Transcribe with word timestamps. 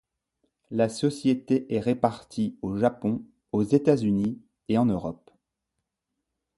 La 0.71 0.89
société 0.89 1.71
est 1.71 1.79
répartie 1.79 2.57
au 2.63 2.75
Japon, 2.75 3.23
aux 3.51 3.61
États-Unis 3.61 4.41
et 4.67 4.79
en 4.79 4.87
Europe. 4.87 5.29